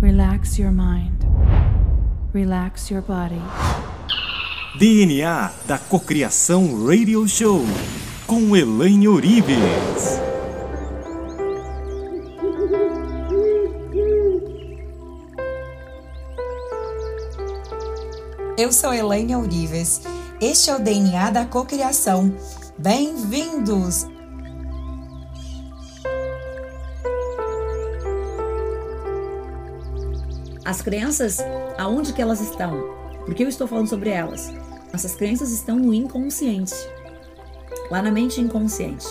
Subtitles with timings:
[0.00, 1.26] Relax your mind.
[2.32, 3.42] Relax your body.
[4.78, 7.60] DNA da Cocriação Radio Show
[8.26, 10.18] com Elaine Orives.
[18.56, 20.00] Eu sou Elaine Orives.
[20.40, 22.34] Este é o DNA da Cocriação.
[22.78, 24.06] Bem-vindos!
[30.70, 31.38] As crenças,
[31.76, 32.94] aonde que elas estão?
[33.26, 34.54] Por que eu estou falando sobre elas?
[34.92, 36.72] Essas crenças estão no inconsciente,
[37.90, 39.04] lá na mente inconsciente.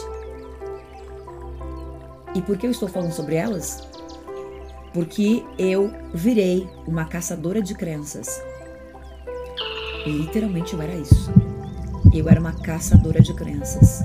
[2.34, 3.86] E por que eu estou falando sobre elas?
[4.94, 8.42] Porque eu virei uma caçadora de crenças.
[10.06, 11.30] Literalmente eu era isso.
[12.14, 14.02] Eu era uma caçadora de crenças.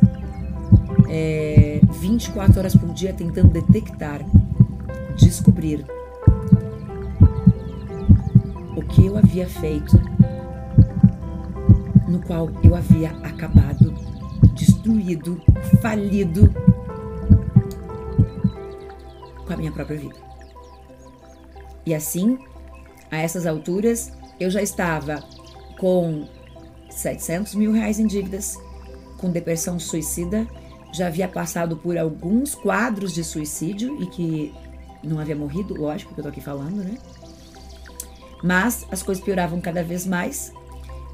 [1.08, 4.26] É, 24 horas por dia tentando detectar,
[5.16, 5.86] descobrir
[8.88, 9.96] que eu havia feito,
[12.08, 13.92] no qual eu havia acabado,
[14.54, 15.40] destruído,
[15.80, 16.52] falido
[19.46, 20.16] com a minha própria vida.
[21.86, 22.38] E assim,
[23.10, 25.22] a essas alturas, eu já estava
[25.78, 26.26] com
[26.90, 28.58] 700 mil reais em dívidas,
[29.18, 30.46] com depressão suicida,
[30.92, 34.54] já havia passado por alguns quadros de suicídio e que
[35.02, 36.96] não havia morrido, lógico que eu tô aqui falando, né?
[38.44, 40.52] Mas as coisas pioravam cada vez mais.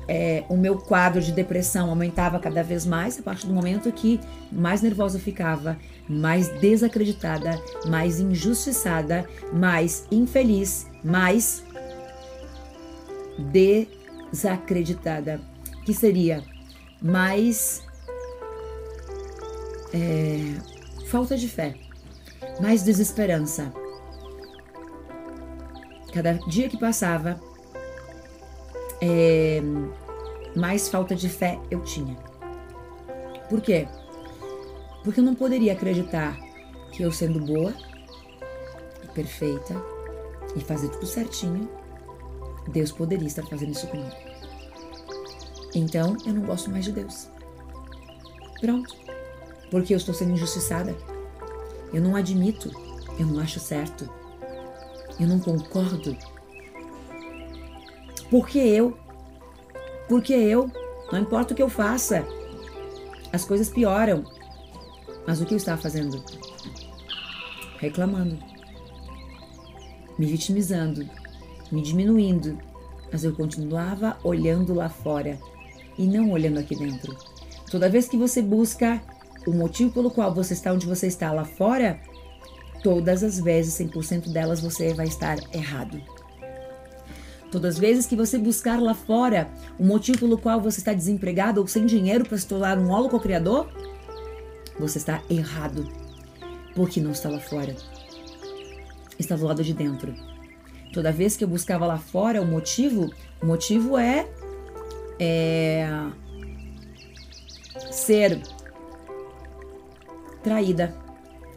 [0.09, 4.19] É, o meu quadro de depressão aumentava cada vez mais a partir do momento que
[4.51, 11.63] mais nervosa eu ficava, mais desacreditada, mais injustiçada, mais infeliz, mais
[14.33, 15.41] desacreditada,
[15.87, 16.43] que seria
[17.01, 17.85] mais
[19.95, 20.57] é,
[21.07, 21.77] falta de fé,
[22.61, 23.73] mais desesperança.
[26.13, 27.41] Cada dia que passava,
[29.01, 29.61] é,
[30.57, 32.17] mais falta de fé eu tinha.
[33.49, 33.89] Por quê?
[35.03, 36.39] Porque eu não poderia acreditar
[36.93, 37.75] que eu sendo boa
[39.03, 39.75] e perfeita
[40.57, 41.69] e fazer tudo certinho,
[42.69, 44.15] Deus poderia estar fazendo isso comigo.
[45.75, 47.29] Então eu não gosto mais de Deus.
[48.61, 48.95] Pronto.
[49.71, 50.97] Porque eu estou sendo injustiçada.
[51.93, 52.71] Eu não admito.
[53.19, 54.09] Eu não acho certo.
[55.21, 56.17] Eu não concordo.
[58.31, 58.97] Porque eu.
[60.09, 60.71] Porque eu.
[61.13, 62.27] Não importa o que eu faça.
[63.31, 64.25] As coisas pioram.
[65.27, 66.25] Mas o que eu estava fazendo?
[67.79, 68.39] Reclamando.
[70.19, 71.07] Me vitimizando.
[71.71, 72.59] Me diminuindo.
[73.13, 75.39] Mas eu continuava olhando lá fora
[75.99, 77.15] e não olhando aqui dentro.
[77.71, 79.03] Toda vez que você busca
[79.47, 82.01] o motivo pelo qual você está onde você está lá fora,
[82.83, 86.01] todas as vezes, 100% delas, você vai estar errado.
[87.51, 91.61] Todas as vezes que você buscar lá fora o motivo pelo qual você está desempregado
[91.61, 93.69] ou sem dinheiro para se tornar um holo criador
[94.81, 95.87] você está errado.
[96.75, 97.77] Porque não está lá fora.
[99.19, 100.15] Está do lado de dentro.
[100.93, 104.29] Toda vez que eu buscava lá fora o motivo, o motivo é,
[105.19, 105.89] é
[107.91, 108.41] ser
[110.43, 110.97] traída,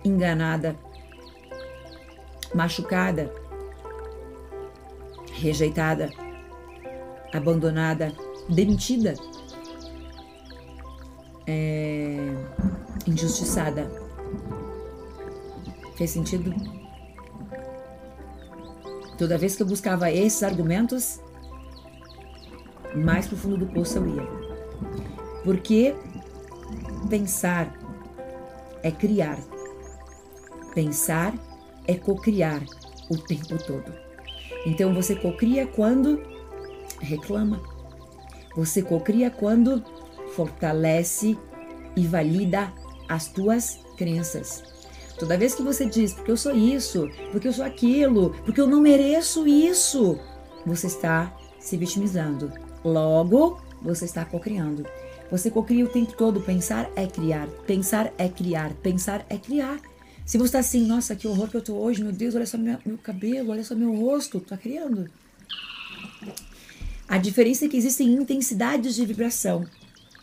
[0.03, 0.75] enganada,
[2.53, 3.31] machucada,
[5.33, 6.09] rejeitada,
[7.33, 8.13] abandonada,
[8.49, 9.15] demitida,
[11.47, 12.17] é,
[13.07, 13.89] injustiçada.
[15.95, 16.53] Fez sentido?
[19.17, 21.19] Toda vez que eu buscava esses argumentos,
[22.95, 24.27] mais pro fundo do poço eu ia.
[25.43, 25.95] Porque
[27.09, 27.73] pensar
[28.81, 29.37] é criar.
[30.73, 31.33] Pensar
[31.87, 32.63] é cocriar
[33.09, 33.91] o tempo todo.
[34.65, 36.21] Então você cocria quando
[36.99, 37.61] reclama.
[38.55, 39.83] Você cocria quando
[40.35, 41.37] fortalece
[41.95, 42.71] e valida
[43.07, 44.63] as tuas crenças.
[45.17, 48.67] Toda vez que você diz, porque eu sou isso, porque eu sou aquilo, porque eu
[48.67, 50.19] não mereço isso,
[50.65, 52.51] você está se vitimizando.
[52.83, 54.85] Logo, você está cocriando.
[55.31, 56.41] Você cocria o tempo todo.
[56.41, 57.47] Pensar é criar.
[57.65, 58.73] Pensar é criar.
[58.81, 59.79] Pensar é criar.
[60.25, 62.57] Se você está assim, nossa, que horror que eu tô hoje, meu Deus, olha só
[62.57, 65.09] meu, meu cabelo, olha só meu rosto, tá criando.
[67.07, 69.65] A diferença é que existem intensidades de vibração.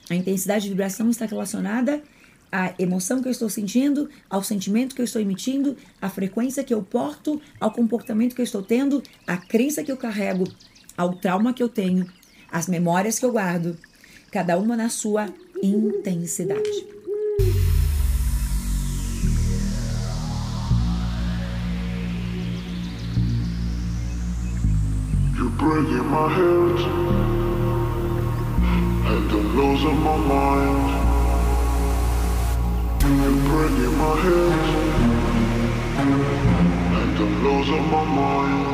[0.09, 2.03] A intensidade de vibração está relacionada
[2.51, 6.73] à emoção que eu estou sentindo, ao sentimento que eu estou emitindo, à frequência que
[6.73, 10.45] eu porto, ao comportamento que eu estou tendo, à crença que eu carrego,
[10.97, 12.11] ao trauma que eu tenho,
[12.51, 13.77] às memórias que eu guardo,
[14.33, 15.29] cada uma na sua
[15.63, 17.00] intensidade.
[25.61, 26.81] Breaking my heart,
[29.11, 30.89] and I'm losing my mind.
[33.03, 34.69] You're breaking my heart,
[36.97, 38.69] and I'm losing my mind.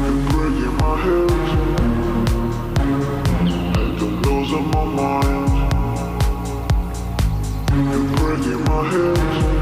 [0.00, 1.50] You're breaking my heart,
[3.80, 5.54] and I'm losing my mind.
[7.90, 9.53] You're breaking my heart,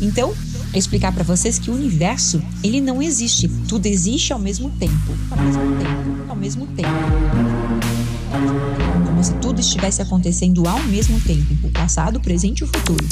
[0.00, 0.34] Então,
[0.70, 3.48] para explicar para vocês que o universo, ele não existe.
[3.66, 5.16] Tudo existe ao mesmo tempo.
[5.30, 6.24] Ao mesmo tempo.
[6.28, 6.88] Ao mesmo tempo.
[9.06, 13.06] Como se tudo estivesse acontecendo ao mesmo tempo, o passado, o presente e o futuro.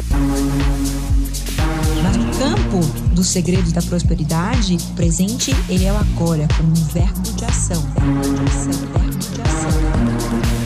[2.02, 2.80] Mas no campo
[3.12, 7.82] do segredo da prosperidade, o presente, ele é o agora, como um verbo de ação.
[7.94, 9.70] Verbo de ação, verbo de ação.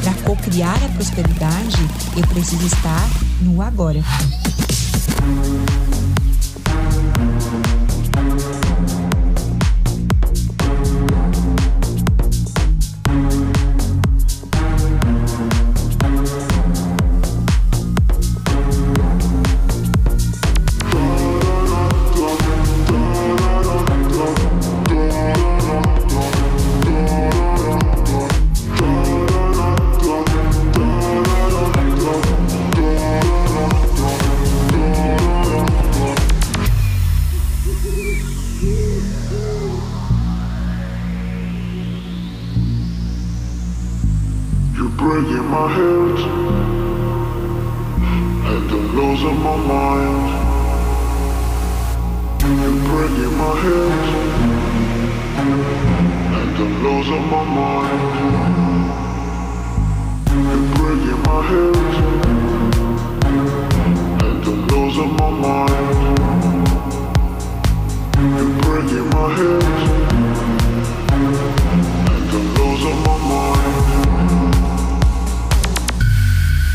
[0.03, 1.79] Para cocriar a prosperidade,
[2.17, 3.09] eu preciso estar
[3.41, 4.05] no agora.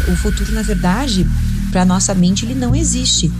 [0.07, 1.28] O futuro, na verdade,
[1.72, 3.31] para nossa mente, ele não existe.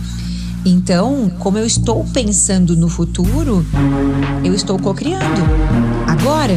[0.64, 3.64] Então, como eu estou pensando no futuro,
[4.42, 5.42] eu estou cocriando
[6.08, 6.54] agora,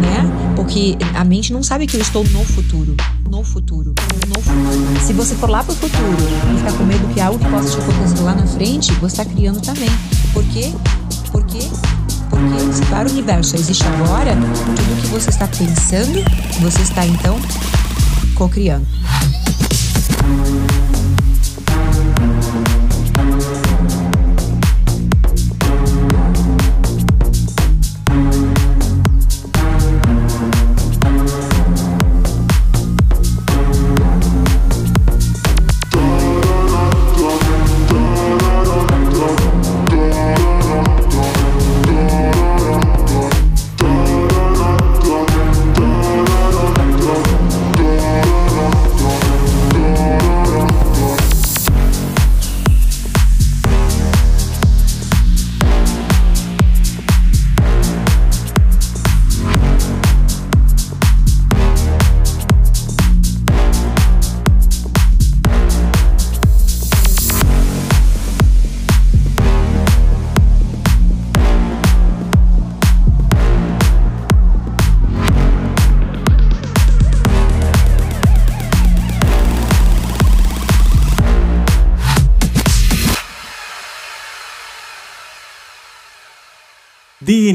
[0.00, 0.54] né?
[0.56, 2.96] Porque a mente não sabe que eu estou no futuro,
[3.30, 3.94] no futuro,
[4.26, 5.06] no futuro.
[5.06, 6.16] Se você for lá pro futuro
[6.50, 9.24] e ficar com medo que algo que possa te acontecer lá na frente, você está
[9.26, 9.90] criando também.
[10.32, 10.72] Por quê?
[11.30, 11.68] Por quê?
[12.30, 16.24] Porque se para o universo existe agora, tudo que você está pensando,
[16.62, 17.38] você está então
[18.34, 18.86] cocriando.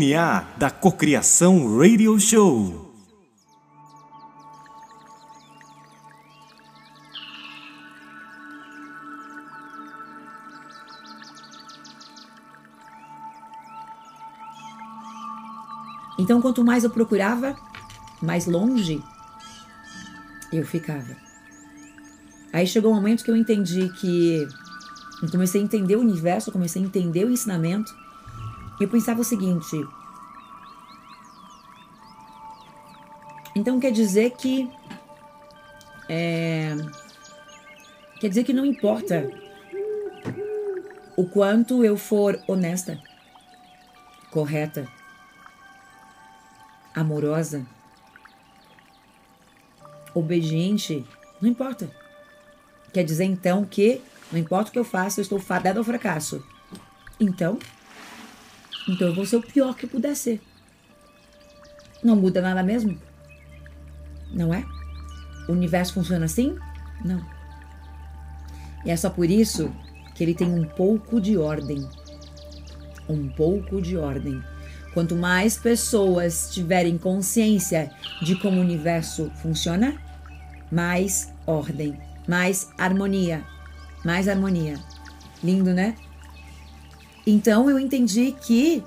[0.07, 2.93] DNA da Cocriação Radio Show.
[16.17, 17.53] Então, quanto mais eu procurava,
[18.21, 19.03] mais longe
[20.53, 21.17] eu ficava.
[22.53, 24.47] Aí chegou um momento que eu entendi que.
[25.21, 28.06] Eu comecei a entender o universo, comecei a entender o ensinamento.
[28.79, 29.75] Eu pensava o seguinte.
[33.55, 34.69] Então quer dizer que.
[36.07, 36.75] É,
[38.19, 39.29] quer dizer que não importa
[41.17, 43.01] o quanto eu for honesta,
[44.29, 44.88] correta,
[46.96, 47.65] amorosa,
[50.13, 51.03] obediente,
[51.41, 51.89] não importa.
[52.93, 56.43] Quer dizer então que não importa o que eu faça, eu estou fadada ao fracasso.
[57.19, 57.57] Então,
[58.88, 60.41] então eu vou ser o pior que puder ser.
[62.03, 62.98] Não muda nada mesmo?
[64.32, 64.63] Não é?
[65.48, 66.58] O universo funciona assim?
[67.03, 67.24] Não.
[68.86, 69.74] E é só por isso
[70.15, 71.88] que ele tem um pouco de ordem.
[73.10, 74.41] Um pouco de ordem.
[74.94, 77.91] Quanto mais pessoas tiverem consciência
[78.22, 79.96] de como o universo funciona,
[80.72, 83.44] mais ordem, mais harmonia,
[84.03, 84.79] mais harmonia.
[85.44, 85.96] Lindo, né?
[87.29, 88.81] Então eu entendi que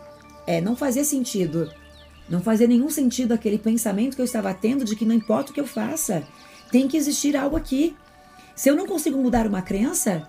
[0.46, 1.70] é, não fazia sentido,
[2.26, 5.54] não fazia nenhum sentido aquele pensamento que eu estava tendo de que não importa o
[5.54, 6.22] que eu faça,
[6.72, 7.94] tem que existir algo aqui.
[8.56, 10.26] Se eu não consigo mudar uma crença,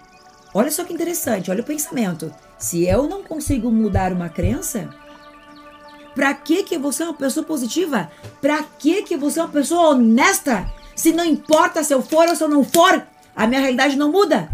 [0.54, 2.34] olha só que interessante, olha o pensamento.
[2.60, 4.90] Se eu não consigo mudar uma crença,
[6.14, 8.12] Pra que que você é uma pessoa positiva?
[8.42, 10.70] Pra que que você é uma pessoa honesta?
[10.94, 14.12] Se não importa se eu for ou se eu não for, a minha realidade não
[14.12, 14.50] muda.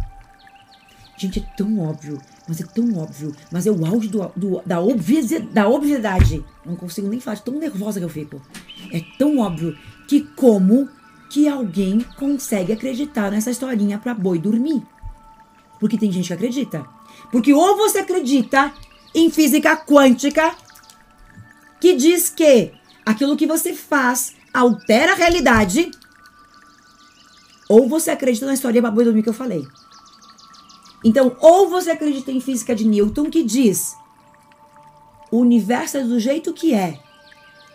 [1.18, 4.80] Gente, é tão óbvio, mas é tão óbvio, mas é o auge do, do, da,
[4.80, 6.44] obvisi, da obviedade.
[6.66, 8.42] Não consigo nem falar, de tão nervosa que eu fico.
[8.92, 9.78] É tão óbvio
[10.08, 10.88] que como
[11.30, 14.82] que alguém consegue acreditar nessa historinha pra boi dormir?
[15.80, 16.86] Porque tem gente que acredita.
[17.32, 18.74] Porque ou você acredita
[19.14, 20.56] em física quântica
[21.82, 22.72] que diz que
[23.06, 25.92] aquilo que você faz altera a realidade,
[27.70, 29.66] ou você acredita na história babu do que eu falei.
[31.04, 33.96] Então, ou você acredita em física de Newton, que diz
[35.32, 37.00] o universo é do jeito que é.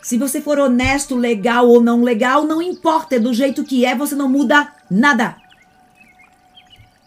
[0.03, 3.95] Se você for honesto, legal ou não legal, não importa, é do jeito que é,
[3.95, 5.37] você não muda nada.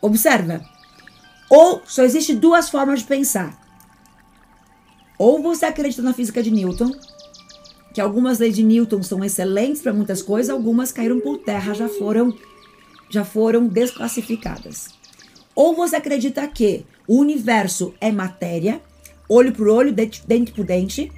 [0.01, 0.63] Observa.
[1.49, 3.59] Ou só existe duas formas de pensar.
[5.17, 6.91] Ou você acredita na física de Newton,
[7.93, 11.89] que algumas leis de Newton são excelentes para muitas coisas, algumas caíram por terra, já
[11.89, 12.33] foram
[13.09, 14.89] já foram desclassificadas.
[15.55, 18.81] Ou você acredita que o universo é matéria,
[19.29, 21.11] olho por olho, dente, por dente,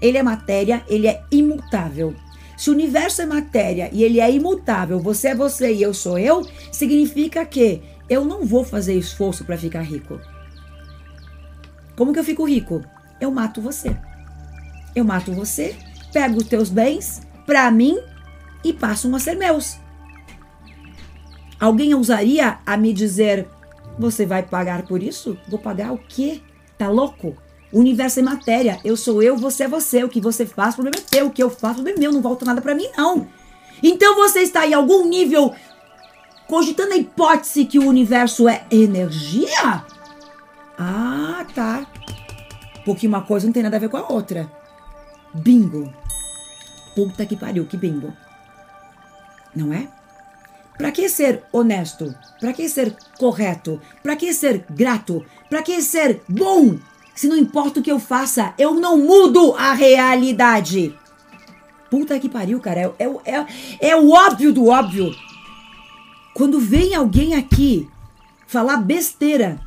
[0.00, 2.14] ele é matéria, ele é imutável.
[2.56, 6.18] Se o universo é matéria e ele é imutável, você é você e eu sou
[6.18, 6.42] eu,
[6.72, 10.20] significa que eu não vou fazer esforço para ficar rico.
[11.96, 12.82] Como que eu fico rico?
[13.20, 13.96] eu mato você.
[14.94, 15.76] Eu mato você,
[16.12, 17.98] pego os teus bens para mim
[18.64, 19.78] e passo a ser meus.
[21.60, 23.46] Alguém ousaria a me dizer:
[23.98, 25.36] Você vai pagar por isso?
[25.48, 26.40] Vou pagar o quê?
[26.76, 27.36] Tá louco?
[27.72, 28.80] O universo é matéria.
[28.84, 30.04] Eu sou eu, você é você.
[30.04, 31.26] O que você faz, o problema é teu.
[31.26, 32.12] O que eu faço, o problema é meu.
[32.12, 33.26] Não volta nada para mim, não.
[33.82, 35.54] Então você está em algum nível
[36.46, 39.84] cogitando a hipótese que o universo é energia?
[40.78, 41.86] Ah, tá.
[42.84, 44.50] Porque uma coisa não tem nada a ver com a outra.
[45.34, 45.92] Bingo.
[46.94, 48.12] Puta que pariu, que bingo.
[49.54, 49.88] Não é?
[50.78, 52.14] Para que ser honesto?
[52.40, 53.80] Para que ser correto?
[54.02, 55.24] Para que ser grato?
[55.50, 56.78] Para que ser bom?
[57.14, 60.96] Se não importa o que eu faça, eu não mudo a realidade.
[61.90, 62.94] Puta que pariu, cara.
[62.98, 63.46] É, é, é,
[63.90, 65.12] é o óbvio do óbvio.
[66.32, 67.88] Quando vem alguém aqui
[68.46, 69.60] falar besteira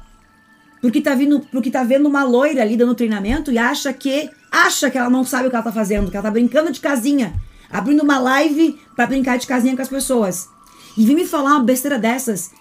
[0.81, 4.89] porque tá vindo, porque tá vendo uma loira ali dando treinamento e acha que acha
[4.89, 7.33] que ela não sabe o que ela tá fazendo, que ela tá brincando de casinha,
[7.69, 10.49] abrindo uma live para brincar de casinha com as pessoas.
[10.97, 12.51] E vem me falar uma besteira dessas,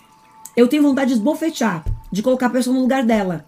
[0.57, 3.45] eu tenho vontade de esbofetear, de colocar a pessoa no lugar dela.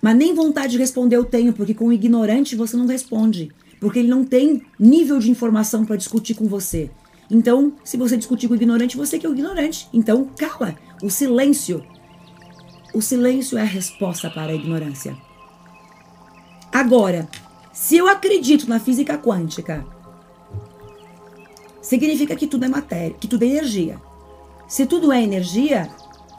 [0.00, 3.50] Mas nem vontade de responder eu tenho, porque com o ignorante você não responde,
[3.80, 6.90] porque ele não tem nível de informação para discutir com você.
[7.30, 9.88] Então, se você discutir com o ignorante, você que é o ignorante.
[9.92, 10.76] Então, cala.
[11.02, 11.82] O silêncio
[12.94, 15.16] o silêncio é a resposta para a ignorância.
[16.70, 17.26] Agora,
[17.72, 19.86] se eu acredito na física quântica,
[21.82, 24.00] significa que tudo é matéria, que tudo é energia.
[24.68, 25.90] Se tudo é energia,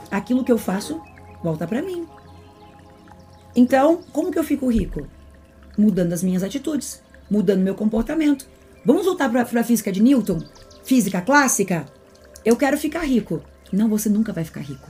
[0.10, 1.00] aquilo que eu faço
[1.44, 2.08] volta para mim.
[3.56, 5.06] Então, como que eu fico rico?
[5.78, 8.48] Mudando as minhas atitudes, mudando meu comportamento.
[8.86, 10.40] Vamos voltar para a física de Newton?
[10.84, 11.86] Física clássica?
[12.44, 13.42] Eu quero ficar rico.
[13.72, 14.90] Não, você nunca vai ficar rico.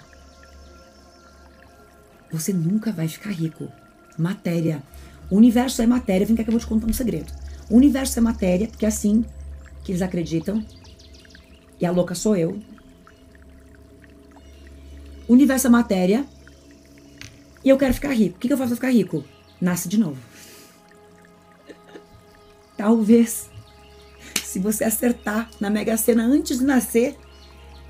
[2.32, 3.68] Você nunca vai ficar rico.
[4.18, 4.82] Matéria.
[5.30, 6.26] O universo é matéria.
[6.26, 7.32] Vem cá que eu vou te contar um segredo.
[7.70, 9.26] O universo é matéria, porque assim
[9.84, 10.66] que eles acreditam.
[11.80, 12.60] E a louca sou eu.
[15.28, 16.26] Universo é matéria.
[17.64, 18.36] E eu quero ficar rico.
[18.36, 19.24] O que, que eu faço pra ficar rico?
[19.60, 20.18] Nasce de novo.
[22.76, 23.50] Talvez,
[24.44, 27.18] se você acertar na Mega Sena antes de nascer,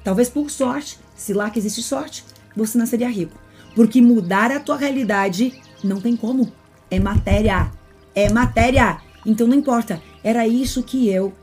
[0.03, 2.23] talvez por sorte, se lá que existe sorte,
[2.55, 3.37] você nasceria rico.
[3.75, 6.51] Porque mudar a tua realidade não tem como.
[6.91, 7.71] É matéria.
[8.13, 9.01] É matéria.
[9.25, 10.01] Então não importa.
[10.23, 11.33] Era isso que eu,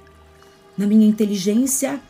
[0.80, 2.00] na minha inteligência,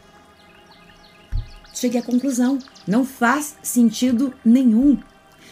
[1.75, 2.57] cheguei à conclusão.
[2.87, 4.97] Não faz sentido nenhum.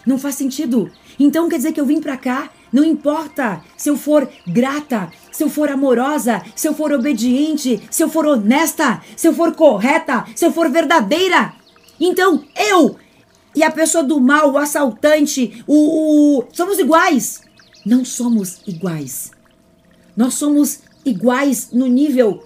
[0.07, 0.89] Não faz sentido.
[1.19, 5.43] Então quer dizer que eu vim para cá, não importa se eu for grata, se
[5.43, 10.25] eu for amorosa, se eu for obediente, se eu for honesta, se eu for correta,
[10.37, 11.53] se eu for verdadeira.
[11.99, 12.97] Então eu
[13.53, 16.45] e a pessoa do mal, o assaltante, o, o.
[16.53, 17.41] Somos iguais.
[17.85, 19.33] Não somos iguais.
[20.17, 22.41] Nós somos iguais no nível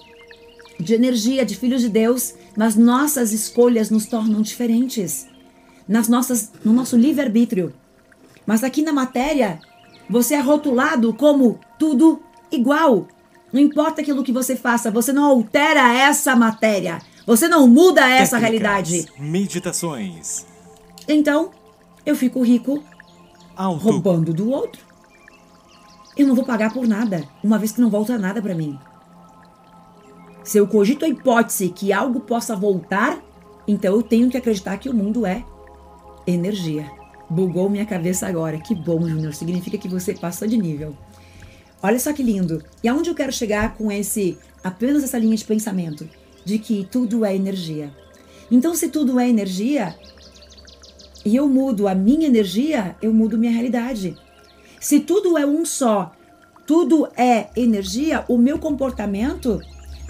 [0.82, 5.26] de energia de filhos de Deus, mas nossas escolhas nos tornam diferentes.
[5.88, 7.72] Nas nossas, no nosso livre-arbítrio.
[8.46, 9.60] Mas aqui na matéria,
[10.08, 12.20] você é rotulado como tudo
[12.50, 13.08] igual.
[13.52, 16.98] Não importa aquilo que você faça, você não altera essa matéria.
[17.26, 19.06] Você não muda essa Técnicas, realidade.
[19.18, 20.44] Meditações.
[21.06, 21.50] Então,
[22.04, 22.82] eu fico rico
[23.56, 23.82] Auto.
[23.84, 24.82] roubando do outro.
[26.16, 28.78] Eu não vou pagar por nada, uma vez que não volta nada pra mim.
[30.44, 33.22] Se eu cogito a hipótese que algo possa voltar,
[33.66, 35.44] então eu tenho que acreditar que o mundo é
[36.26, 36.90] energia.
[37.30, 38.58] Bugou minha cabeça agora.
[38.58, 39.34] Que bom, Júnior.
[39.34, 40.96] Significa que você passou de nível.
[41.82, 42.62] Olha só que lindo.
[42.82, 46.08] E aonde eu quero chegar com esse apenas essa linha de pensamento
[46.44, 47.92] de que tudo é energia.
[48.50, 49.96] Então, se tudo é energia
[51.24, 54.16] e eu mudo a minha energia, eu mudo minha realidade.
[54.80, 56.12] Se tudo é um só,
[56.66, 59.60] tudo é energia, o meu comportamento,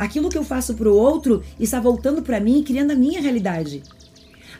[0.02, 3.20] aquilo que eu faço para o outro, está voltando para mim e criando a minha
[3.20, 3.82] realidade.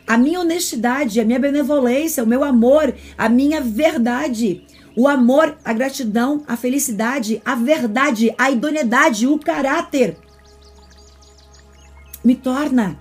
[0.07, 5.73] A minha honestidade, a minha benevolência, o meu amor, a minha verdade, o amor, a
[5.73, 10.17] gratidão, a felicidade, a verdade, a idoneidade, o caráter
[12.23, 12.97] me torna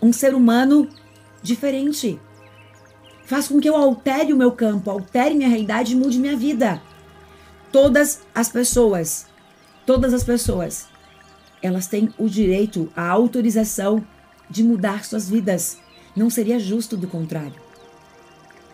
[0.00, 0.88] um ser humano
[1.42, 2.18] diferente.
[3.26, 6.82] Faz com que eu altere o meu campo, altere minha realidade e mude minha vida.
[7.70, 9.26] Todas as pessoas,
[9.86, 10.91] todas as pessoas,
[11.62, 14.04] elas têm o direito, a autorização
[14.50, 15.78] de mudar suas vidas.
[16.14, 17.54] Não seria justo do contrário.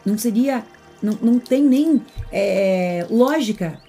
[0.05, 0.65] Não seria,
[1.03, 2.03] não, não tem nem
[2.33, 3.81] é, lógica.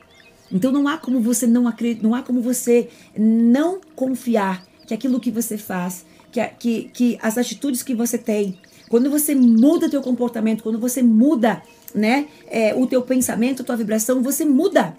[0.51, 5.19] Então não há como você não acreditar, não há como você não confiar que aquilo
[5.19, 10.01] que você faz, que, que, que as atitudes que você tem, quando você muda teu
[10.01, 11.62] comportamento, quando você muda,
[11.93, 14.97] né, é, o teu pensamento, a tua vibração, você muda.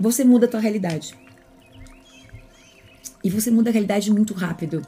[0.00, 1.14] Você muda a tua realidade.
[3.26, 4.86] E você muda a realidade muito rápido.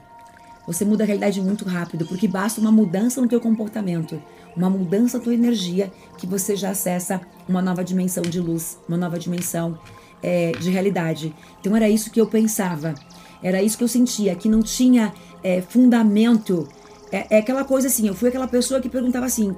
[0.65, 4.23] Você muda a realidade muito rápido, porque basta uma mudança no teu comportamento,
[4.57, 8.97] uma mudança na tua energia, que você já acessa uma nova dimensão de luz, uma
[8.97, 9.77] nova dimensão
[10.23, 11.35] é, de realidade.
[11.59, 12.95] Então era isso que eu pensava,
[13.43, 16.69] era isso que eu sentia, que não tinha é, fundamento.
[17.11, 19.57] É, é, aquela coisa assim, eu fui aquela pessoa que perguntava assim,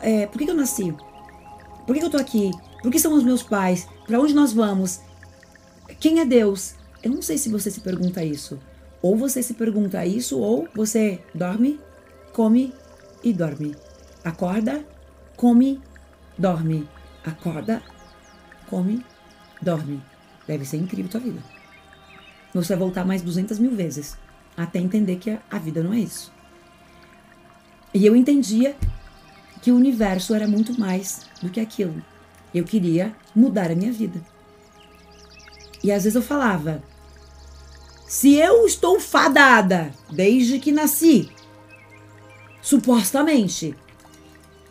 [0.00, 0.92] é, por que, que eu nasci?
[1.86, 2.50] Por que, que eu tô aqui?
[2.82, 3.86] Por que são os meus pais?
[4.04, 4.98] Para onde nós vamos?
[6.00, 6.74] Quem é Deus?
[7.02, 8.58] Eu não sei se você se pergunta isso.
[9.02, 11.78] Ou você se pergunta isso, ou você dorme,
[12.32, 12.72] come
[13.22, 13.74] e dorme.
[14.24, 14.84] Acorda,
[15.36, 15.80] come,
[16.36, 16.88] dorme.
[17.24, 17.82] Acorda,
[18.68, 19.04] come,
[19.60, 20.02] dorme.
[20.46, 21.42] Deve ser incrível tua vida.
[22.54, 24.16] Você vai voltar mais 200 mil vezes
[24.56, 26.32] até entender que a vida não é isso.
[27.92, 28.76] E eu entendia
[29.60, 32.02] que o universo era muito mais do que aquilo.
[32.54, 34.20] Eu queria mudar a minha vida.
[35.82, 36.82] E às vezes eu falava:
[38.06, 41.28] se eu estou fadada desde que nasci,
[42.62, 43.74] supostamente,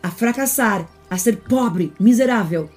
[0.02, 2.70] a fracassar, a ser pobre, miserável,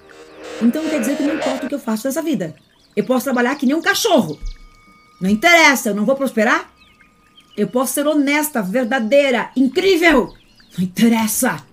[0.61, 2.55] então quer dizer que não importa o que eu faço nessa vida.
[2.95, 4.39] Eu posso trabalhar que nem um cachorro.
[5.21, 6.71] Não interessa, eu não vou prosperar.
[7.55, 10.33] Eu posso ser honesta, verdadeira, incrível.
[10.77, 11.63] Não interessa,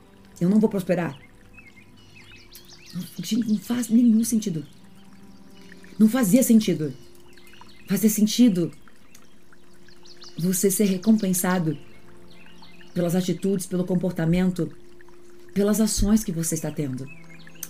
[0.40, 1.16] eu não vou prosperar.
[3.48, 4.66] Não faz nenhum sentido.
[5.98, 6.92] Não fazia sentido.
[7.88, 8.70] Fazia sentido
[10.38, 11.76] você ser recompensado
[12.92, 14.70] pelas atitudes, pelo comportamento,
[15.54, 17.08] pelas ações que você está tendo.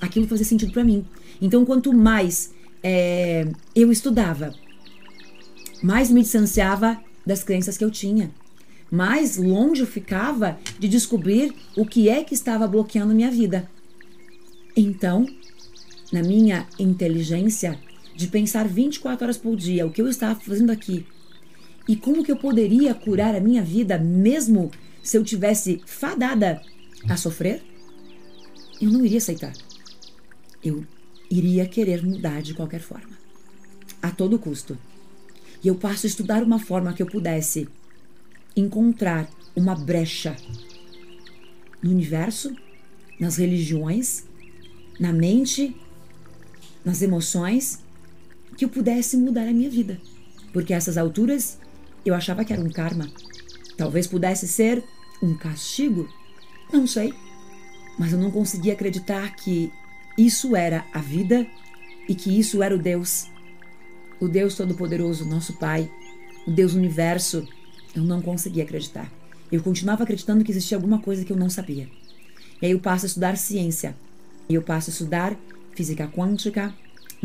[0.00, 1.04] Aquilo fazia sentido para mim.
[1.40, 4.54] Então, quanto mais é, eu estudava,
[5.82, 8.30] mais me distanciava das crenças que eu tinha.
[8.90, 13.68] Mais longe eu ficava de descobrir o que é que estava bloqueando minha vida.
[14.76, 15.26] Então,
[16.12, 17.78] na minha inteligência
[18.16, 21.06] de pensar 24 horas por dia o que eu estava fazendo aqui
[21.88, 24.70] e como que eu poderia curar a minha vida mesmo
[25.02, 26.60] se eu tivesse fadada
[27.08, 27.62] a sofrer,
[28.80, 29.52] eu não iria aceitar.
[30.64, 30.84] Eu
[31.30, 33.16] iria querer mudar de qualquer forma,
[34.02, 34.76] a todo custo.
[35.62, 37.68] E eu passo a estudar uma forma que eu pudesse
[38.56, 40.36] encontrar uma brecha
[41.80, 42.54] no universo,
[43.20, 44.24] nas religiões,
[44.98, 45.76] na mente,
[46.84, 47.78] nas emoções,
[48.56, 50.00] que eu pudesse mudar a minha vida.
[50.52, 51.58] Porque a essas alturas
[52.04, 53.08] eu achava que era um karma.
[53.76, 54.82] Talvez pudesse ser
[55.22, 56.08] um castigo.
[56.72, 57.12] Não sei.
[57.98, 59.72] Mas eu não conseguia acreditar que
[60.16, 61.46] isso era a vida
[62.08, 63.26] e que isso era o Deus
[64.20, 65.90] o Deus Todo-Poderoso, nosso Pai,
[66.46, 67.46] o Deus Universo,
[67.94, 69.10] eu não conseguia acreditar.
[69.50, 71.88] Eu continuava acreditando que existia alguma coisa que eu não sabia.
[72.60, 73.94] E aí eu passo a estudar ciência.
[74.48, 75.36] E eu passo a estudar
[75.74, 76.74] física quântica,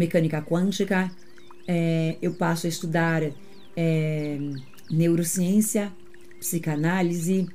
[0.01, 1.11] mecânica quântica.
[1.67, 3.21] é, eu passo a estudar
[3.77, 4.37] é,
[4.89, 5.93] neurociência,
[6.39, 7.47] psicanálise,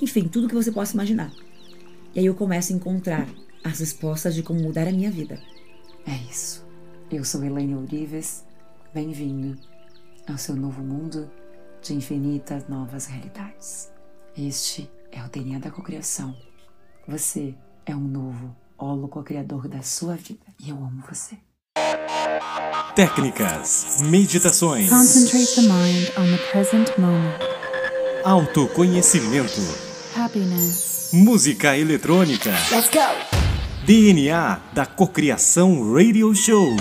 [0.00, 1.30] enfim, tudo que você possa imaginar.
[2.14, 3.28] E aí eu começo a encontrar
[3.62, 5.38] as respostas de como mudar a minha vida.
[6.06, 6.66] É isso.
[7.10, 8.44] Eu sou Elaine Ourives.
[8.94, 9.58] Bem-vindo
[10.26, 11.30] ao seu novo mundo
[11.82, 13.92] de infinitas novas realidades.
[14.36, 16.34] Este é o DNA da cocriação.
[17.06, 20.44] Você é um novo holo co-criador da sua vida.
[20.60, 21.36] E eu amo você.
[22.94, 27.38] Técnicas, meditações, Concentrate the mind on the present moment.
[28.24, 29.60] autoconhecimento,
[30.16, 31.10] Happiness.
[31.12, 32.50] música eletrônica.
[33.86, 36.76] DNA da Cocriação Radio Show.